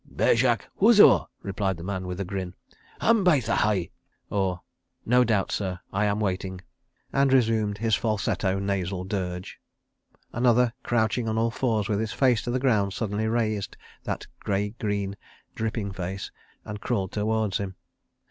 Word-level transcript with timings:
"Béshak 0.11 0.61
Huzoor," 0.81 1.27
replied 1.43 1.77
the 1.77 1.83
man 1.83 2.07
with 2.07 2.19
a 2.19 2.25
grin, 2.25 2.55
"ham 2.99 3.23
baitha 3.23 3.53
hai," 3.57 3.91
{221b} 4.31 6.59
and 7.13 7.31
resumed 7.31 7.77
his 7.77 7.93
falsetto 7.93 8.57
nasal 8.57 9.03
dirge. 9.03 9.59
Another, 10.33 10.73
crouching 10.81 11.29
on 11.29 11.37
all 11.37 11.51
fours 11.51 11.87
with 11.87 11.99
his 11.99 12.13
face 12.13 12.41
to 12.41 12.49
the 12.49 12.57
ground, 12.59 12.93
suddenly 12.93 13.27
raised 13.27 13.77
that 14.03 14.25
grey 14.39 14.71
green, 14.79 15.15
dripping 15.53 15.91
face, 15.91 16.31
and 16.65 16.81
crawled 16.81 17.11
towards 17.11 17.59
him. 17.59 17.75